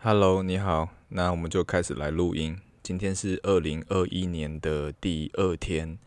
[0.00, 2.56] Hello，你好，那我们就开始来录音。
[2.84, 5.98] 今天是二零二一年的第二天，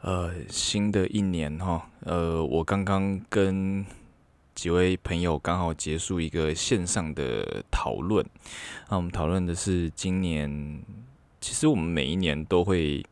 [0.00, 3.84] 呃，新的一年哈，呃，我刚刚跟
[4.54, 8.24] 几位朋友刚好结束一个线上的讨论，
[8.88, 10.82] 那我们讨论的是今年，
[11.42, 13.04] 其实我们每一年都会，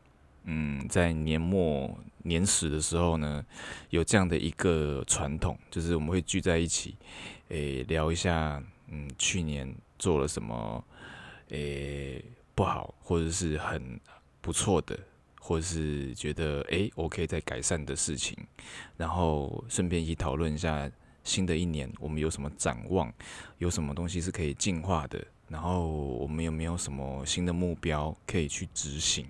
[0.45, 3.45] 嗯，在年末年始的时候呢，
[3.91, 6.95] 有这样的一个传统，就是我们会聚在一起，
[7.49, 8.61] 诶，聊一下，
[8.93, 10.85] 嗯，去年做了什么，
[11.49, 12.23] 诶。
[12.55, 13.99] 不好，或者是很
[14.39, 14.95] 不错的，
[15.39, 18.37] 或者是觉得诶，我可以再改善的事情，
[18.95, 20.87] 然后顺便一起讨论一下
[21.23, 23.11] 新的一年我们有什么展望，
[23.57, 29.25] 有什么东西是可以进化的，然后我们有没有什么新的目标可以去执行？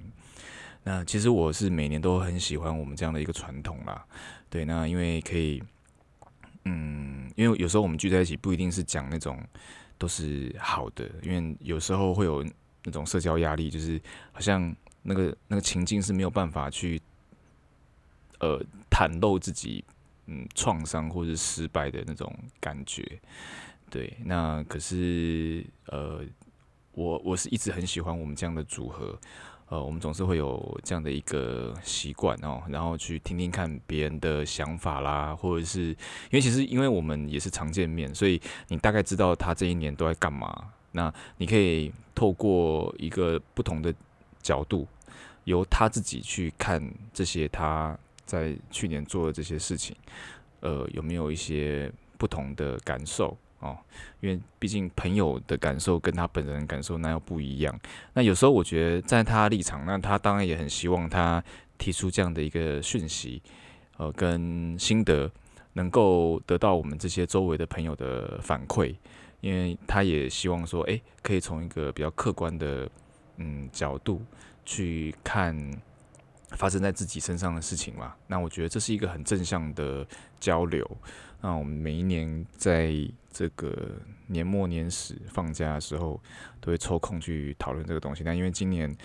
[0.84, 4.06] 那其实我是每年都很喜欢我们这样的一个传统啦，
[4.50, 5.64] 对，那因为可以，
[6.66, 9.42] 嗯，因为有时候我们聚在一起不一定是讲那种
[9.98, 12.46] 都是好的，因为有时候会有。
[12.86, 13.98] 那种社交压力，就是
[14.34, 17.02] 好像那个那个情境是没有办法去，
[18.40, 19.82] 呃，袒露自己
[20.26, 22.30] 嗯创伤或者失败的那种
[22.60, 23.02] 感觉。
[23.90, 26.26] 对，那可是呃，
[26.92, 29.18] 我我是一直很喜欢我们这样的组合，
[29.74, 40.70] 呃，我们总是会有这样的一个习惯哦，然后去听听看别人的想法啦，或者是因为其实因为我们也是常见面，所以你大概知道他这一年都在干嘛。
[40.92, 43.92] 那你可以透过一个不同的
[44.44, 44.88] 角度，
[45.46, 46.80] 由他自己去看
[47.12, 49.96] 这些他在去年做的这些事情，
[50.60, 53.78] 呃，有没有一些不同的感受哦？
[54.20, 57.80] 因为毕竟朋友的感受跟他本人的感受那又不一样。
[58.14, 61.44] 那有时候我觉得在他立场，那他当然也很希望他
[61.78, 63.42] 提出这样的一个讯息，
[63.98, 65.32] 呃，跟心得
[65.74, 68.96] 能够得到我们这些周围的朋友的反馈。
[69.42, 72.90] 因为他也希望说，诶，可以从一个比较客观的
[73.36, 74.22] 嗯角度
[74.64, 75.54] 去看
[76.54, 78.16] 发生在自己身上的事情嘛。
[78.28, 80.06] 那我觉得这是一个很正向的
[80.40, 80.86] 交流。
[81.42, 82.94] 那我们每一年在
[83.32, 83.92] 这个
[84.28, 86.22] 年末年始放假的时候，
[86.62, 88.24] 都会抽空去讨论这个东西。
[88.24, 88.96] 那因为今年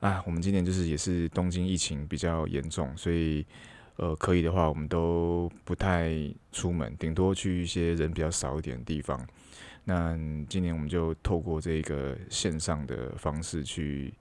[0.00, 3.44] 啊，我们今年就是也是东京疫情比较严重，所以
[3.96, 6.12] 呃，可以的话，我们都不太
[6.52, 9.20] 出门，顶多去一些人比较少一点的地方。
[9.84, 10.16] 那
[10.48, 14.14] 今年我们就透过这个线上的方式去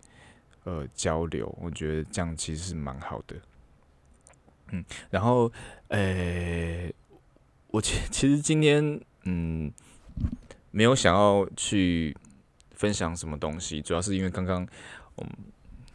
[0.63, 3.35] 呃交流，我觉得这样其实是蛮好的。
[4.71, 5.51] 嗯，然后
[5.89, 6.89] 呃、
[7.67, 9.71] 我其其实今天嗯
[10.71, 12.15] 没有想要去
[12.71, 14.67] 分享什么东西，主要是因为刚刚
[15.15, 15.31] 我们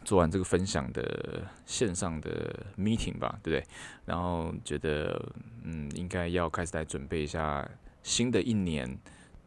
[0.03, 3.67] 做完这个分享的线上的 meeting 吧，对不对？
[4.05, 7.69] 然后觉得嗯应该要开始来准备一下
[8.03, 8.97] 新的一年。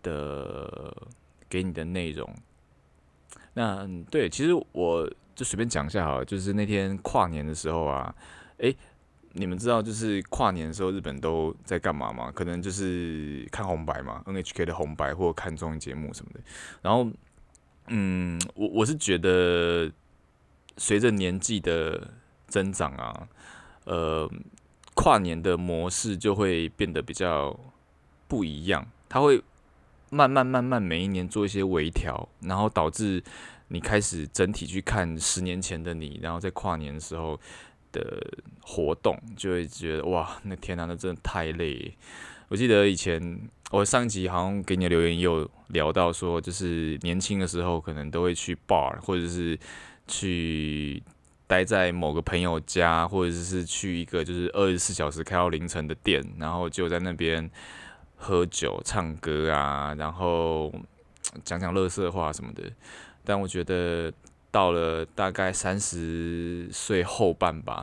[0.03, 0.97] 的
[1.47, 2.27] 给你的内容，
[3.61, 8.15] 那对，其实我就随便讲一下好了，就是那天跨年的时候啊，
[8.57, 8.75] 诶，
[9.33, 12.33] 你们知道就是跨年的时候日本都在干嘛吗？
[12.35, 16.41] 可能就是看红白嘛，NHK 的红白或看综艺节目什么的。
[16.81, 17.07] 然后，
[17.89, 19.93] 嗯，我我是觉得
[20.79, 22.13] 随着年纪的
[22.47, 23.29] 增长啊，
[23.85, 24.31] 呃，
[24.95, 27.55] 跨年的模式就会变得比较
[28.27, 29.43] 不一样，它会。
[30.11, 33.23] 慢慢慢慢，每一年做一些微调，然后导致
[33.69, 37.39] 你开始整体去看十年前的你，然后在跨年的时候
[37.93, 38.21] 的
[38.61, 41.97] 活动，就会觉得哇，那天呐，那真的太累。
[42.49, 49.57] 我记得以前我上一集好像给你的留言有聊到说，就是年轻的时候可能都会去 bar，或者是
[50.09, 51.01] 去
[51.47, 57.49] 待在某个朋友家，或者是去一个就是二十四小时开到凌晨的店，然后就在那边。
[58.23, 60.71] 喝酒、唱歌啊，然后
[61.43, 62.63] 讲讲乐色话什么的。
[63.25, 64.13] 但我觉得
[64.51, 67.83] 到了大概三十岁后半吧，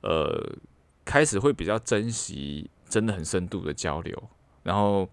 [0.00, 0.56] 呃，
[1.04, 4.22] 开始会比较珍惜真的很深度的交流。
[4.62, 5.08] 然后，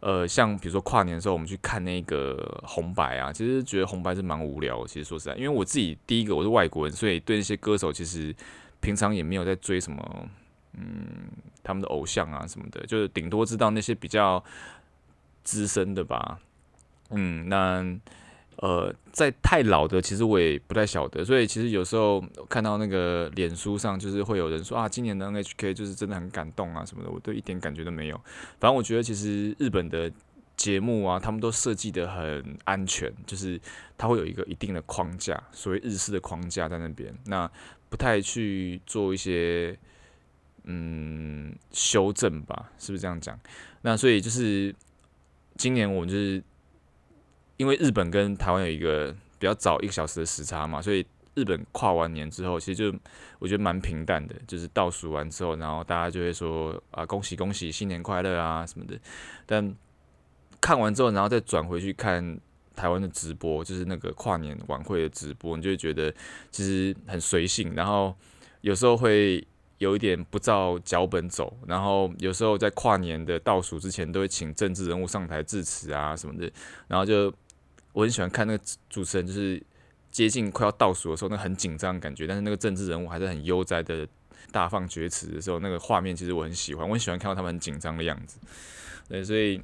[0.00, 4.86] 呃，像比如说跨年的时候，我们去看那个红白啊，其实觉得红白是蛮无聊。
[4.86, 8.34] 其实说实在，因为我自己第一个我是外国人，所以对那些歌手其实
[8.80, 10.28] 平常也没有在追什么。
[10.76, 11.28] 嗯，
[11.62, 14.42] 他们的偶像啊什么的，就是顶多知道那些比较
[15.42, 16.40] 资深的吧。
[17.10, 17.84] 嗯，那
[18.56, 21.24] 呃，在太老的，其实我也不太晓得。
[21.24, 28.16] 所以其实有时候看到那个脸书上，就是会有人说啊，今年的 NHK 就是真的很感动啊什么的，我都一点感觉都没有。
[28.58, 30.10] 反正我觉得其实日本的
[30.56, 33.60] 节目啊，他们都设计得很安全，就是
[33.98, 37.50] 它会有一个一定的框架，所谓日式的框架在那边，那
[37.88, 39.76] 不太去做一些。
[40.66, 43.38] 嗯，修正吧，是不是这样讲？
[43.82, 44.74] 那所以就是
[45.56, 46.42] 今年我们就是
[47.58, 52.98] 因为日本跟台湾有一个比较早一个小时的时差嘛，所以日本跨完年之后，其实就
[53.38, 58.98] 我觉得蛮平淡的，就是倒数完之后，然后大家就会说啊恭喜恭喜新年快乐啊什么的。
[59.44, 59.74] 但
[60.62, 62.40] 看完之后，然后再转回去看
[62.74, 66.10] 台湾的直播，就是那个跨年晚会的直播，你就会觉得
[66.50, 68.16] 其实很随性，然后
[68.62, 69.46] 有时候会。
[69.84, 76.50] 有一点不照脚本走，然后有时候在跨年的倒数之前，都会请政治人物上台致辞啊什么的，
[76.88, 77.32] 然后就
[77.92, 79.62] 我很喜欢看那个主持人，就是
[80.10, 84.08] 接近快要倒数的时候，那很紧张的感觉，但是那个政治人物还是很悠哉的
[84.50, 88.38] 大放厥词的时候，那个画面其实我很喜欢，我很喜欢看到他们很紧张的样子。
[89.08, 89.60] 对，所以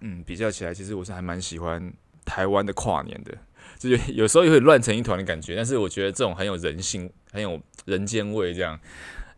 [0.00, 1.92] 嗯，比较起来，其实我是还蛮喜欢
[2.24, 3.36] 台湾的跨年的，
[3.78, 8.78] 就有时候也会乱成一团的感觉，但是我觉得这种很有人性，很有人间味，这样。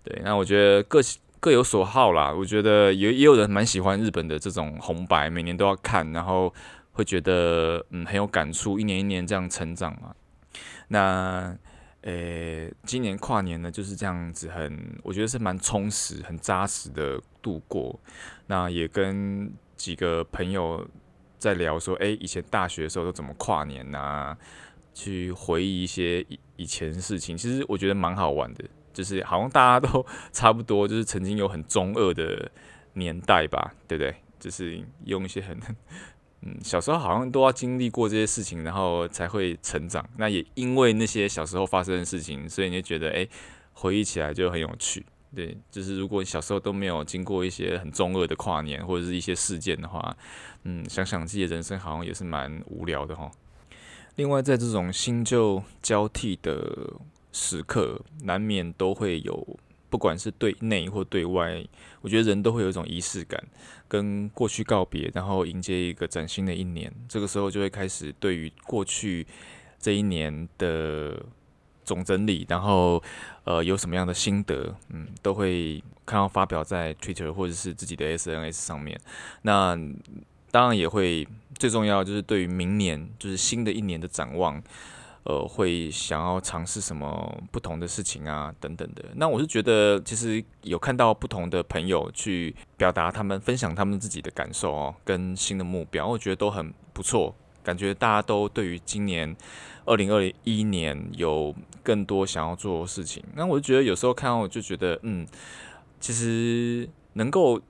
[0.04, 1.00] 对，那我觉得各
[1.38, 2.32] 各有所好啦。
[2.32, 6.52] 我觉得也也有人蛮喜欢日本的这种红白，每年都要看，然后
[6.92, 10.14] 会觉得嗯很有感触，一年一年这样成长嘛。
[10.88, 11.56] 那
[12.02, 17.98] 呃，今年跨年呢就是这样子很，我觉得是蛮充实、很扎实的度过。
[18.48, 20.84] 那也跟几个朋友
[21.38, 24.36] 在聊说，哎，以前大学的时候都怎么跨年啊？
[24.94, 28.62] 去回忆一些以以前事情，其实我觉得蛮好玩的。
[28.92, 32.50] 就是好像大家都 差不多，就是曾经有很中二的
[32.94, 34.14] 年代吧，对不对？
[34.38, 35.58] 就是用一些很
[36.42, 40.04] 嗯，小时候好像都要经历过这些事情，然后才会成长。
[40.16, 43.28] 那也因为那些小时候发生的事情，所以你就觉得哎，
[43.72, 45.06] 回忆起来就很有趣。
[45.34, 50.14] 对，就是如果小时候都没有经过一些很中二的跨年或者是一些事件的话，
[50.64, 53.30] 嗯，想想自己的人生好像也是蛮无聊的哈。
[54.16, 56.92] 另外，在这种新旧交替的
[57.32, 59.58] 时刻难免都会有，
[59.88, 61.64] 不管是对内或对外，
[62.02, 63.42] 我觉得人都会有一种仪式感，
[63.88, 66.92] 跟过去告别，然后迎接一个崭新的一年。
[67.08, 69.26] 这个时候就会开始对于过去
[69.78, 71.24] 这一年的
[71.84, 73.02] 总整理，然后
[73.44, 79.00] 呃有什么样的心得，嗯，都会看到发表在 Twitter 或者是自己的 SNS 上面。
[79.42, 79.74] 那
[80.50, 84.62] 当然也会最重要就是对于明年，就是新的一年的展望。
[85.24, 89.04] 呃，会想要尝试什么不同的事情啊，等等的。
[89.14, 97.32] 那我是觉得，其实有看到不同的朋友去表达他们分享他们自己的感受哦，跟新的目标，我觉得都很不错。
[97.62, 99.36] 感觉大家都对于今年
[99.84, 101.54] 二零二一年有
[101.84, 103.22] 更多想要做的事情。
[103.36, 105.24] 那我就觉得有时候看到，我就觉得，嗯，
[106.00, 107.60] 其实能够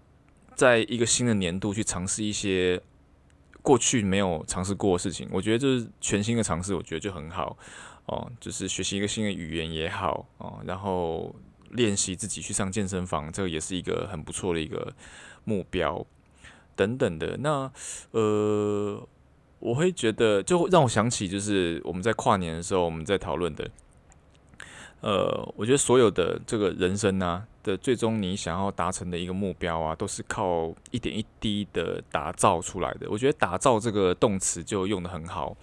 [0.55, 2.81] 在一个新的年度去尝试一些。
[3.62, 7.56] 过去没有尝试过的事情，我觉得就是全新的尝试，我觉得就很好
[8.06, 8.31] 哦。
[8.41, 11.35] 就是学习一个新的语言也好哦，然后
[11.70, 14.93] 练习自己去上健身房，这个也是一个很不错的一个
[15.44, 16.05] 目标
[16.75, 17.37] 等等的。
[17.38, 17.70] 那
[18.11, 19.09] 呃，
[19.61, 23.70] 我会觉得就让我想起，就是我们在跨年的时候我们在讨论的。
[25.03, 33.09] 呃，我觉得所有的这个人生呢、啊、的最终，你想要达成的一个目标啊，都是靠一点一滴的打造出来的。
[33.11, 35.57] 我觉得“打造”这个动词就用得很好。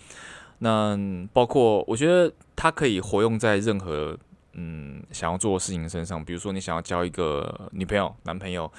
[0.57, 0.99] 那
[1.31, 4.17] 包括我觉得它可以活用在任何
[4.55, 6.21] 嗯想要做的事情身上。
[6.25, 8.69] 比如说，你想要交一个女朋友、男朋友，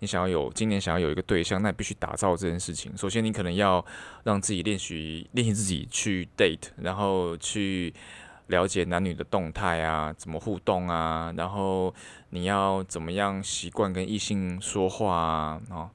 [0.00, 2.94] 你想要有今年想要有一个对象，那必须打造这件事情。
[2.94, 3.82] 首先，你可能要
[4.24, 7.94] 让自己练习练习自己去 date，然后去。
[8.50, 11.32] 了解男女的动态啊，怎么互动啊？
[11.36, 11.94] 然后
[12.30, 15.62] 你要怎么样习惯跟异性说话啊？
[15.70, 15.90] 哦，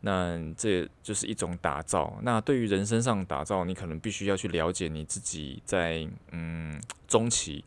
[0.00, 2.18] 那这就是一种打造。
[2.22, 7.64] 那对于人生上打造，你可能必须要去了解你自己在嗯中期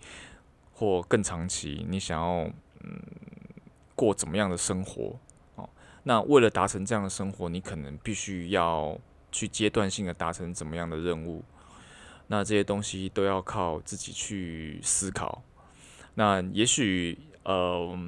[0.74, 2.50] 或更长期，你想要
[2.82, 3.00] 嗯
[3.96, 5.16] 过怎么样的生活
[5.56, 5.70] 哦？
[6.04, 8.98] 那为了达成这样的生活，你可能必须要
[9.32, 11.44] 去阶段性的达成怎么样的任务？
[12.32, 15.44] 那这些东西都要靠自己去思考。
[16.14, 18.00] 那也许，呃，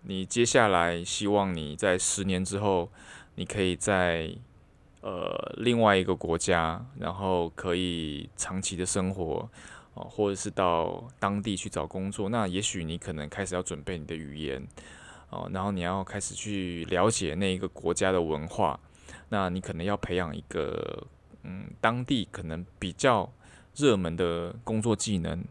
[0.00, 2.90] 你接下来希望你在十年之后，
[3.34, 4.30] 你可以在
[5.02, 9.46] 呃另外一个国家，然后可以长期的生活，
[9.92, 12.30] 哦，或者是到当地去找工作。
[12.30, 14.66] 那也许你可能开始要准备你的语言，
[15.28, 18.80] 哦，然后你要开始去了解那一个国家的文化。
[19.28, 21.06] 那你可能要培养一个，
[21.42, 23.30] 嗯，当地可能比较。
[23.76, 25.44] 热门的工作技能。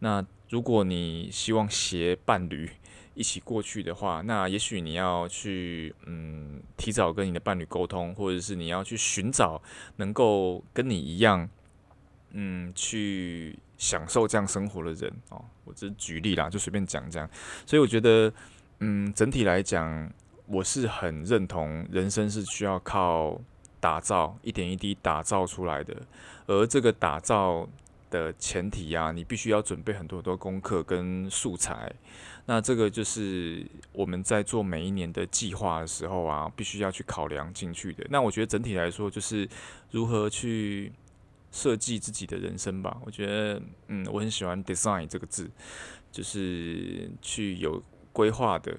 [0.00, 2.70] 那如果你希望携伴侣
[3.14, 9.62] 一起过去的话，那也许你要去嗯提早跟你的伴侣沟通，或者是你要去寻找
[9.96, 11.48] 能够跟你一样
[12.32, 15.44] 嗯去享受这样生活的人哦。
[15.64, 17.28] 我只是举例啦，就随便讲讲。
[17.64, 18.32] 所以我觉得
[18.80, 20.12] 嗯整体来讲，
[20.46, 23.40] 我是很认同人生是需要靠
[23.78, 25.94] 打造，一点一滴打造出来的。
[26.46, 27.68] 而这个打造
[28.10, 31.92] 的前提啊，你必须要准备很多很多功课跟素材。
[32.44, 38.04] 那这个就是我们在做每一年的计划的时候啊，必须要去考量进去的。
[38.10, 39.48] 那我觉得整体来说，就是
[39.92, 40.92] 如何去
[41.52, 43.00] 设计自己的人生吧。
[43.06, 45.48] 我觉得，嗯，我很喜欢 “design” 这个字，
[46.10, 47.80] 就是去有
[48.12, 48.76] 规划的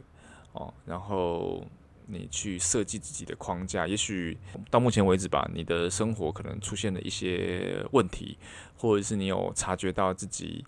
[0.52, 1.66] 哦，然后
[2.08, 3.88] 你去设计自己的框架。
[3.88, 4.38] 也许
[4.70, 8.38] 到目前为止吧，你的生活可能出现了一些问题，
[8.78, 10.64] 或者是你有察觉到自己。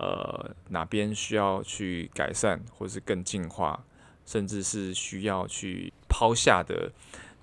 [0.00, 3.84] 呃，哪边需要去改善，或是更进化，
[4.24, 6.92] 甚至是需要去抛下的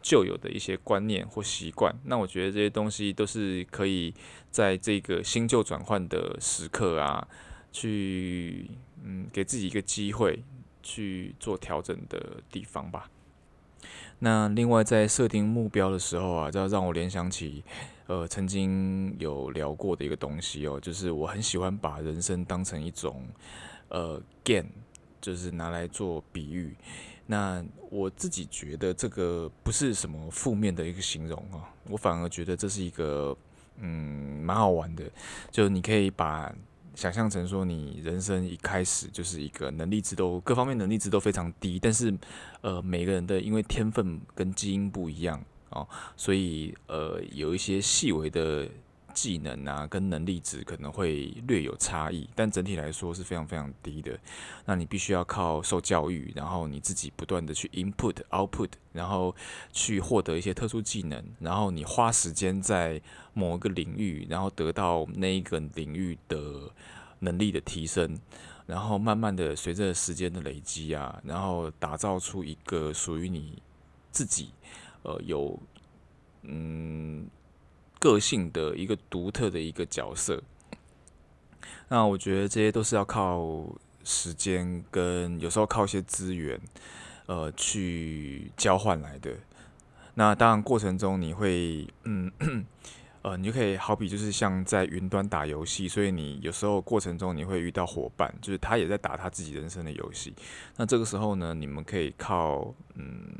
[0.01, 4.13] 旧有的一些观念或习惯，那我觉得这些东西都是可以
[4.51, 7.27] 在这个新旧转换的时刻啊，
[7.73, 8.71] 去
[9.03, 10.41] 嗯给自己一个机会
[10.81, 13.09] 去做调整的地方吧。
[14.19, 17.63] 那另外在设定目标的时候啊，就要让我联想起。
[18.07, 23.25] 呃，曾经有聊过的一个东西哦，就是我很喜欢把人生当成一种
[23.89, 24.69] 呃 game，
[25.19, 26.75] 就是拿来做比喻。
[27.25, 33.35] 那我自己觉得这个不是什么负面的一个形容啊，我反而觉得这是一个
[33.79, 35.03] 嗯蛮好玩的，
[35.49, 36.53] 就你可以把
[36.95, 42.11] 想象成说，你人生一开始就是一个能力值都各方面能力值都非常低，但是
[42.61, 45.43] 呃每个人的因为天分跟基因不一样。
[45.71, 45.85] 啊，
[46.15, 48.65] 所以呃，有一些细微的
[49.15, 54.19] 技能啊，跟能力值可能会略有差异，但整体来说是非常非常低的。
[54.65, 59.35] 那你必须要靠受教育，然后你自己不断的去 input output，然后
[59.71, 63.01] 去获得一些特殊技能，然后你花时间在
[63.33, 66.69] 某一个领域，然后得到那一个领域的
[67.19, 68.19] 能力的提升，
[68.67, 73.63] 然后慢慢的随着时间的累积啊，然后打造出一个属于你
[74.11, 74.49] 自己。
[75.07, 75.59] 呃，有
[76.41, 77.29] 嗯
[78.05, 80.43] 个性的一个独特的一个角色，
[81.87, 83.65] 那我觉得这些都是要靠
[84.03, 86.61] 时间跟有时候靠一些资源，
[87.25, 89.31] 呃，去交换来的。
[90.13, 92.31] 那当然过程中你会嗯
[93.23, 100.31] 呃，你就可以好比就是像在云端打游戏，所以你有时候过程中你会遇到伙伴，就是他也在打他自己人生的游戏。
[100.77, 103.33] 那这个时候呢，你们可以靠嗯。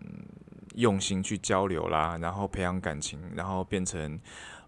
[0.76, 4.20] 用心去交流啦，然后培养感情，然后变成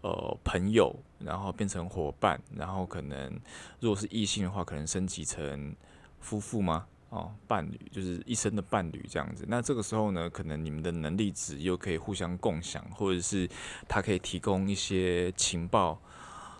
[0.01, 3.39] 呃朋友，然后变成伙伴，然后可能
[3.79, 5.75] 如果是异性的话，可能升级成
[6.19, 6.87] 夫妇吗？
[7.09, 9.45] 哦，伴侣就是一生的伴侣这样子。
[9.47, 13.49] 那这个时候呢，可能你们的能力值又可以互相共享，或者是
[13.87, 16.01] 他可以提供一些情报，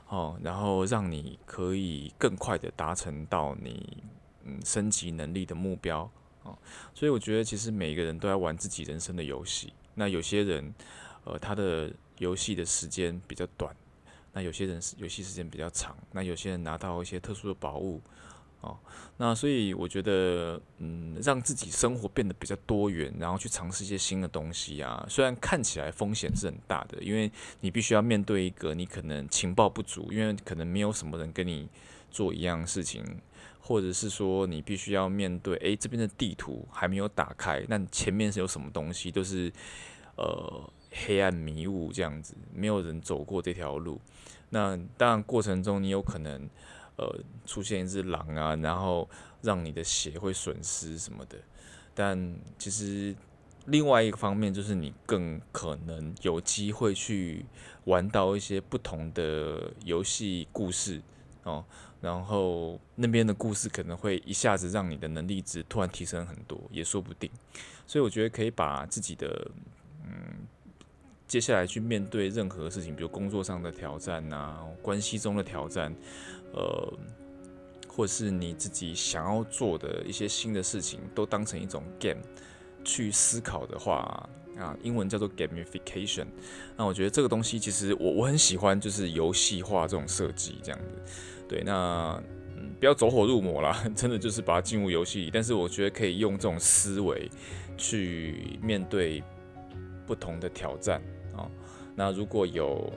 [0.07, 4.01] 哦，然后让你可以更快的达成到你
[4.45, 6.09] 嗯升级能力的目标。
[6.43, 6.57] 哦
[6.93, 9.73] 所以我觉得，其实每一个人都要玩自己人生的游戏。
[9.95, 10.73] 那有些人，
[11.25, 13.71] 呃，他的游戏的时间比较短；
[14.33, 15.95] 那有些人是游戏时间比较长。
[16.11, 18.01] 那有些人拿到一些特殊的宝物，
[18.61, 18.77] 哦，
[19.17, 25.05] 那所以我觉得，嗯，让自己生活变得比较多元，然后去尝试一些新的东西啊。
[25.09, 27.31] 虽然看起来风险是很大的，因为
[27.61, 31.67] 你必须要面对一个你可能情报不足，因为可能没有什么人跟你
[32.09, 33.03] 做一样事情。
[33.59, 39.51] 或者是说，你必须要面对，诶，这边的地图还没有打开，那前面是有什么东西，都是
[40.15, 43.99] 呃黑暗迷雾这样子，没有人走过这条路。
[44.49, 46.49] 那当然过程中你有可能
[46.97, 49.09] 呃出现一只狼啊，然后
[49.41, 51.37] 让你的血会损失什么的。
[51.93, 53.15] 但其实
[53.65, 57.45] 另外一个方面就是你更可能有机会去
[57.85, 61.01] 玩到一些不同的游戏故事
[61.43, 61.65] 哦。
[61.99, 67.29] 然后那边的故事可能会一下子让你的能力值突然提升很多，也说不定。
[67.87, 69.49] 所以我觉得可以把自己的
[70.05, 70.47] 嗯，
[71.27, 75.93] 接下来去面对任何事情，比如工作上的挑战啊，关系中的挑战，
[76.53, 76.93] 呃，
[77.87, 82.21] 或是你自己想要做的一些新的事情，都当成一种 game
[82.83, 84.29] 去思考的话。
[84.57, 86.25] 啊，英文叫做 gamification。
[86.75, 91.45] 那我觉得这个东西其实我我很喜欢，就是游戏化这种设计这样子。
[91.47, 92.19] 对，那
[92.55, 95.29] 嗯，不要走火入魔啦， 真的就是把它进入游戏里。
[95.31, 97.29] 但是我觉得可以用这种思维
[97.77, 99.23] 去面对
[100.07, 100.99] 不同的挑战。
[101.97, 102.89] 那如果有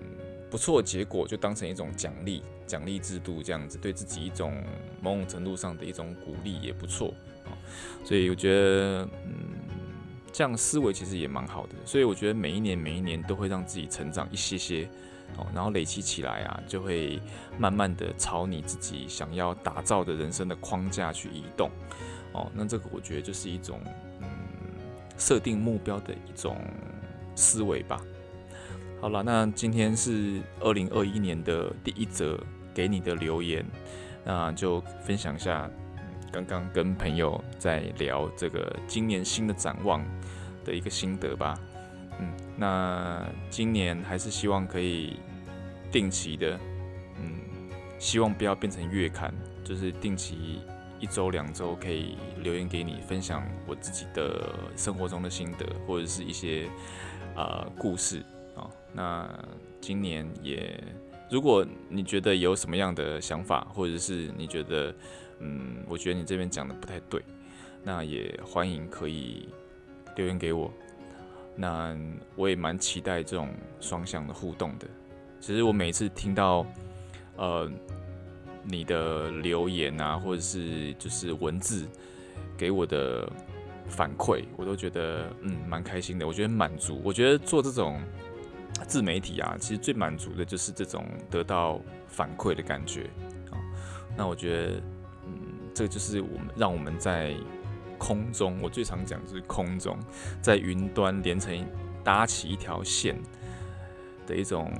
[0.00, 0.06] 嗯
[0.50, 4.62] 不错结果，就当成一种奖励，奖励制度这样子，对自己一种
[5.00, 7.14] 某种程度上的一种鼓励也不错
[7.44, 7.56] 啊。
[8.04, 9.60] 所以我觉得嗯。
[10.32, 14.88] 这样思维其实也蛮好的，所以我觉得每一年每一年都会让自己成长一些些
[15.36, 17.20] 哦，然后累积起来啊，就会
[17.58, 21.68] 慢慢的朝你自己想要打造的人生的框架去移动
[22.32, 22.48] 哦。
[22.54, 23.80] 那这个我觉得就是一种
[24.20, 24.28] 嗯
[25.18, 26.56] 设定目标的一种
[27.34, 28.00] 思维吧。
[29.00, 32.38] 好了，那今天是二零二一年的第一则
[32.74, 33.64] 给你的留言，
[34.24, 35.70] 那就分享一下
[36.30, 40.04] 刚刚跟朋友在聊这个今年新的展望
[40.66, 41.58] 的一个心得吧。
[42.20, 45.16] 嗯，那今年还是希望可以
[45.90, 46.60] 定期的，
[47.16, 49.32] 嗯，希望不要变成月刊，
[49.64, 50.60] 就是定期。
[51.00, 56.68] 一周两周可以留言给你，分享我自己的生活中的心得，或者是一些
[57.34, 58.22] 呃故事
[58.92, 59.28] 那
[59.80, 60.82] 今年也，
[61.30, 64.94] 如果你觉得有什么样的想法，或者是你觉得
[65.38, 67.22] 嗯，我觉得你这边讲的不太对，
[67.84, 69.48] 那也欢迎可以
[70.16, 70.72] 留言给我。
[71.54, 71.96] 那
[72.36, 73.48] 我也蛮期待这种
[73.80, 74.86] 双向的互动的。
[75.38, 76.66] 其实我每次听到
[77.36, 77.70] 呃。
[78.62, 81.88] 你的留言啊，或者是就是文字
[82.58, 83.26] 给我的
[83.88, 86.26] 反馈，我都觉得嗯蛮开心的。
[86.26, 87.00] 我觉得满足。
[87.02, 87.98] 我觉得做这种
[88.86, 93.10] 自媒体啊，其实最满足的就是这种得到反馈的感觉
[93.50, 93.58] 啊。
[94.16, 94.82] 那我觉得
[95.26, 95.32] 嗯，
[95.74, 97.34] 这就是我们让我们在
[97.98, 99.98] 空中，我最常讲就是空中，
[100.40, 101.66] 在云端连成
[102.02, 103.16] 搭起一条线
[104.26, 104.72] 的一种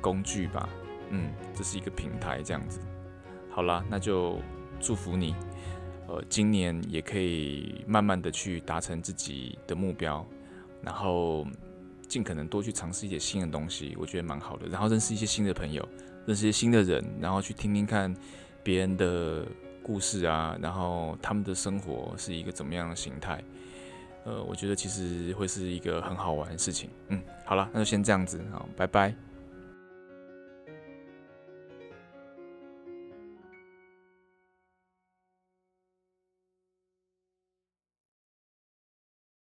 [0.00, 0.68] 工具吧。
[1.10, 2.80] 嗯，这是一个平台这样子。
[3.50, 4.38] 好啦，那就
[4.78, 5.34] 祝福你，
[6.06, 10.24] 呃，今年也可以慢慢的去达成自己的目标，
[10.82, 11.44] 然后
[12.10, 14.66] 尽可能多去尝试一些新的东西，我觉得蛮好的。
[14.66, 15.88] 然后认识一些新的朋友，
[16.26, 18.12] 认识一些新的人，然后去听听看
[18.64, 19.46] 别人的
[19.80, 23.40] 故事啊，然后他们的生活是一个怎么样的形态，
[24.24, 26.90] 呃，我觉得其实会是一个很好玩的事情。
[27.08, 29.29] 嗯，好了，那就先这样子，好，拜拜。